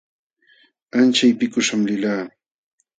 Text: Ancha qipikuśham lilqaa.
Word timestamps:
Ancha 0.99 1.25
qipikuśham 1.31 1.81
lilqaa. 1.89 2.23